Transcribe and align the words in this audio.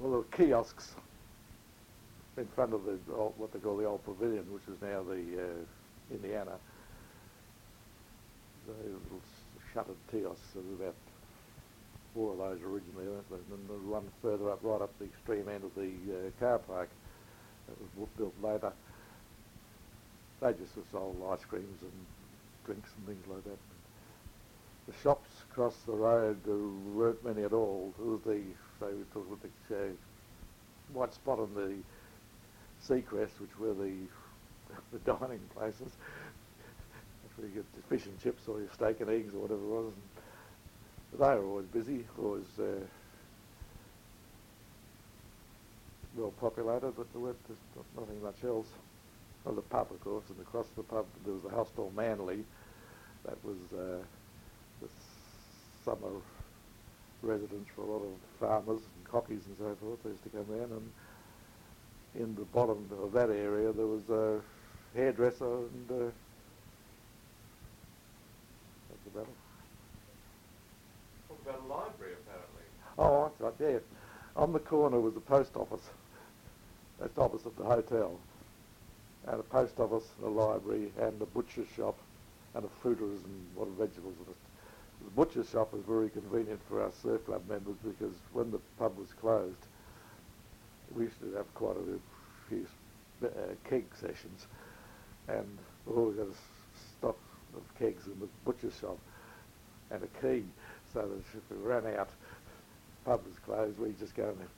there 0.00 0.22
kiosks 0.36 0.94
in 2.36 2.46
front 2.54 2.72
of 2.72 2.84
the 2.84 2.92
what 3.36 3.52
they 3.52 3.58
call 3.58 3.76
the 3.76 3.84
old 3.84 4.04
pavilion, 4.04 4.44
which 4.52 4.62
is 4.68 4.80
now 4.80 5.02
the 5.02 5.42
uh, 5.42 6.14
Indiana. 6.14 6.52
The 8.66 8.72
little 8.72 9.22
shuttered 9.72 9.96
kiosks. 10.10 10.54
Were 10.54 10.84
about 10.84 10.94
four 12.14 12.32
of 12.32 12.38
those 12.38 12.60
originally, 12.62 13.06
and 13.06 13.24
then 13.30 13.66
the 13.66 13.74
one 13.90 14.08
further 14.22 14.50
up, 14.50 14.60
right 14.62 14.80
up 14.82 14.90
the 14.98 15.06
extreme 15.06 15.48
end 15.48 15.64
of 15.64 15.74
the 15.74 15.90
uh, 16.10 16.30
car 16.40 16.58
park, 16.58 16.88
that 17.66 17.76
was 17.98 18.08
built 18.16 18.34
later. 18.42 18.72
They 20.40 20.52
just 20.52 20.74
sold 20.92 21.16
ice 21.32 21.44
creams 21.44 21.82
and 21.82 21.92
drinks 22.64 22.90
and 22.96 23.06
things 23.06 23.26
like 23.26 23.44
that. 23.44 23.58
The 24.88 24.94
shops 25.02 25.28
across 25.50 25.76
the 25.86 25.92
road, 25.92 26.38
there 26.46 26.56
weren't 26.56 27.22
many 27.22 27.42
at 27.44 27.52
all. 27.52 27.92
It 27.98 28.06
was 28.06 28.20
the, 28.22 28.40
they 28.80 28.94
were 28.94 29.04
talking 29.12 29.32
about 29.34 29.50
the 29.68 29.76
uh, 29.76 29.88
white 30.94 31.12
spot 31.12 31.38
on 31.38 31.52
the 31.54 31.74
Seacrest, 32.82 33.38
which 33.38 33.58
were 33.58 33.74
the 33.74 33.92
the 34.92 34.98
dining 35.00 35.40
places. 35.54 35.92
That's 37.22 37.36
where 37.36 37.48
you 37.48 37.54
get 37.54 37.64
fish 37.90 38.06
and 38.06 38.18
chips 38.18 38.48
or 38.48 38.60
your 38.60 38.70
steak 38.72 39.00
and 39.00 39.10
eggs 39.10 39.34
or 39.34 39.40
whatever 39.40 39.60
it 39.60 39.66
was. 39.66 39.92
And 41.12 41.20
they 41.20 41.38
were 41.38 41.46
always 41.46 41.66
busy, 41.66 42.06
always 42.18 42.46
uh, 42.58 42.80
well 46.16 46.32
populated, 46.40 46.92
but 46.96 47.12
there 47.12 47.20
weren't 47.20 47.38
nothing 47.94 48.22
much 48.22 48.42
else. 48.42 48.68
Well, 49.44 49.54
the 49.54 49.62
pub, 49.62 49.88
of 49.90 50.00
course, 50.02 50.24
and 50.30 50.40
across 50.40 50.66
the 50.76 50.82
pub 50.82 51.04
there 51.26 51.34
was 51.34 51.42
the 51.42 51.50
hostel 51.50 51.92
Manly. 51.94 52.44
That 53.24 53.36
was 53.44 53.58
uh, 53.78 54.02
summer 55.88 56.20
residence 57.22 57.66
for 57.74 57.82
a 57.82 57.86
lot 57.86 58.02
of 58.02 58.12
farmers 58.38 58.80
and 58.94 59.04
cockies 59.04 59.46
and 59.46 59.56
so 59.58 59.74
forth. 59.80 60.02
They 60.04 60.10
used 60.10 60.22
to 60.24 60.28
come 60.28 60.44
down, 60.44 60.70
and 62.14 62.22
in 62.22 62.34
the 62.34 62.42
bottom 62.42 62.90
of 63.02 63.12
that 63.12 63.30
area 63.30 63.72
there 63.72 63.86
was 63.86 64.08
a 64.10 64.40
hairdresser, 64.94 65.46
and 65.46 65.90
uh, 65.90 65.94
that's 68.90 69.06
about 69.14 69.26
it. 69.26 69.38
Talk 71.28 71.40
about 71.42 71.60
a 71.60 71.66
library, 71.72 72.12
apparently. 72.22 72.66
Oh, 72.98 73.32
that's 73.40 73.60
right, 73.60 73.72
yeah. 73.72 73.78
On 74.36 74.52
the 74.52 74.58
corner 74.58 75.00
was 75.00 75.14
the 75.14 75.20
post 75.20 75.56
office. 75.56 75.88
That's 77.00 77.16
opposite 77.16 77.56
the 77.56 77.64
hotel. 77.64 78.18
And 79.26 79.40
a 79.40 79.42
post 79.42 79.80
office, 79.80 80.04
and 80.18 80.26
a 80.26 80.30
library, 80.30 80.92
and 81.00 81.20
a 81.22 81.26
butcher's 81.26 81.68
shop, 81.74 81.96
and 82.54 82.64
a 82.64 82.68
fruiterer's 82.82 83.22
and 83.24 83.46
what 83.54 83.68
vegetables. 83.68 84.14
And 84.26 84.34
the 85.04 85.10
butcher 85.10 85.44
shop 85.44 85.72
was 85.72 85.82
very 85.86 86.08
convenient 86.10 86.60
for 86.68 86.82
us 86.82 86.94
surf 87.02 87.24
club 87.26 87.42
members 87.48 87.76
because 87.84 88.14
when 88.32 88.50
the 88.50 88.58
pub 88.78 88.96
was 88.98 89.08
closed, 89.20 89.66
we 90.94 91.04
used 91.04 91.20
to 91.20 91.32
have 91.36 91.52
quite 91.54 91.76
a 91.76 92.48
few 92.48 92.66
uh, 93.24 93.28
keg 93.68 93.84
sessions, 93.94 94.46
and 95.28 95.58
we 95.86 95.94
always 95.94 96.16
got 96.16 96.26
a 96.26 96.98
stock 96.98 97.16
of 97.56 97.62
kegs 97.78 98.06
in 98.06 98.18
the 98.20 98.28
butcher 98.44 98.70
shop 98.80 98.98
and 99.90 100.02
a 100.02 100.20
key, 100.20 100.44
so 100.92 101.00
that 101.00 101.18
if 101.18 101.50
we 101.50 101.56
ran 101.66 101.86
out, 101.98 102.10
pub 103.04 103.24
was 103.24 103.38
closed, 103.44 103.78
we 103.78 103.92
just 103.98 104.14
go 104.14 104.28
and 104.28 104.48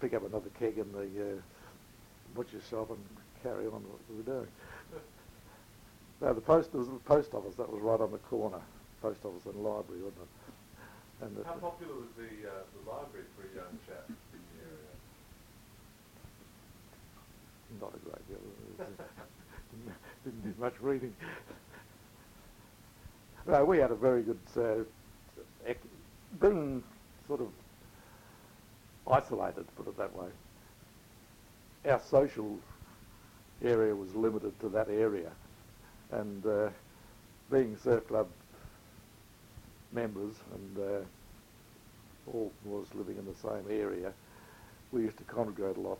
pick 0.00 0.14
up 0.14 0.24
another 0.28 0.50
keg 0.58 0.78
in 0.78 0.90
the 0.92 1.00
uh, 1.22 1.40
butcher's 2.34 2.66
shop 2.68 2.90
and 2.90 2.98
carry 3.42 3.66
on 3.66 3.72
what 3.72 4.00
we 4.10 4.16
were 4.16 4.22
doing. 4.22 4.48
No, 6.18 6.32
the 6.32 6.40
post 6.40 6.72
was 6.72 6.88
the 6.88 6.94
post 6.94 7.34
office 7.34 7.56
that 7.56 7.70
was 7.70 7.82
right 7.82 8.00
on 8.00 8.10
the 8.10 8.16
corner, 8.16 8.60
post 9.06 9.24
office 9.24 9.46
and 9.46 9.62
library, 9.62 10.02
wasn't 10.02 10.22
it? 10.22 10.28
And 11.18 11.34
How 11.46 11.54
popular 11.54 11.94
was 11.94 12.10
the, 12.14 12.28
uh, 12.46 12.52
the 12.76 12.90
library 12.90 13.24
for 13.34 13.42
a 13.42 13.54
young 13.56 13.78
chap 13.86 14.04
in 14.34 14.40
the 14.52 14.64
area? 14.66 14.92
not 17.80 17.94
a 17.94 17.98
great 17.98 18.28
deal. 18.28 18.38
Didn't, 19.70 19.94
didn't 20.24 20.42
do 20.42 20.60
much 20.60 20.74
reading. 20.80 21.14
No, 23.46 23.64
we 23.64 23.78
had 23.78 23.90
a 23.90 23.94
very 23.94 24.22
good, 24.22 24.40
uh, 24.56 24.84
ec- 25.64 25.82
being 26.38 26.82
sort 27.26 27.40
of 27.40 27.48
isolated, 29.10 29.66
put 29.74 29.88
it 29.88 29.96
that 29.96 30.14
way. 30.14 30.28
Our 31.88 32.00
social 32.00 32.60
area 33.62 33.94
was 33.96 34.14
limited 34.14 34.60
to 34.60 34.68
that 34.68 34.90
area, 34.90 35.32
and 36.10 36.44
uh, 36.46 36.68
being 37.50 37.76
surf 37.76 38.06
club 38.08 38.28
members 39.92 40.34
and 40.54 40.78
uh, 40.78 42.32
all 42.32 42.52
was 42.64 42.86
living 42.94 43.16
in 43.16 43.26
the 43.26 43.34
same 43.34 43.64
area, 43.70 44.12
we 44.92 45.02
used 45.02 45.18
to 45.18 45.24
congregate 45.24 45.76
a 45.76 45.80
lot 45.80 45.98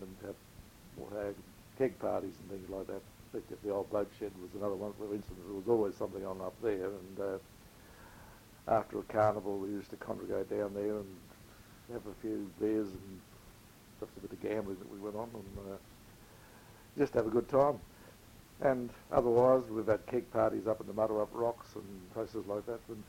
and 0.00 0.16
have 0.24 0.34
had 1.12 1.34
keg 1.78 1.98
parties 1.98 2.32
and 2.40 2.50
things 2.50 2.70
like 2.70 2.86
that. 2.86 3.02
The 3.62 3.70
old 3.70 3.90
boat 3.90 4.10
shed 4.18 4.32
was 4.40 4.50
another 4.54 4.76
one, 4.76 4.92
for 4.98 5.12
instance. 5.14 5.38
There 5.46 5.56
was 5.56 5.68
always 5.68 5.94
something 5.94 6.24
on 6.24 6.40
up 6.40 6.54
there, 6.62 6.86
and 6.86 7.20
uh, 7.20 7.38
after 8.68 8.98
a 8.98 9.02
carnival, 9.02 9.58
we 9.58 9.68
used 9.68 9.90
to 9.90 9.96
congregate 9.96 10.48
down 10.48 10.72
there 10.72 10.96
and 10.96 11.06
have 11.92 12.06
a 12.06 12.14
few 12.22 12.50
beers 12.58 12.88
and 12.88 13.20
just 14.00 14.12
a 14.16 14.20
bit 14.20 14.32
of 14.32 14.40
gambling 14.40 14.78
that 14.78 14.90
we 14.90 14.98
went 14.98 15.16
on, 15.16 15.28
and 15.34 15.72
uh, 15.72 15.76
just 16.98 17.12
have 17.12 17.26
a 17.26 17.30
good 17.30 17.48
time. 17.48 17.78
And 18.62 18.88
otherwise, 19.12 19.64
we've 19.68 19.86
had 19.86 20.06
keg 20.06 20.30
parties 20.30 20.66
up 20.66 20.80
in 20.80 20.86
the 20.86 20.94
Mudder 20.94 21.12
Mudurup 21.12 21.28
Rocks 21.32 21.74
and 21.74 22.14
places 22.14 22.46
like 22.46 22.64
that. 22.66 22.80
And 22.88 23.02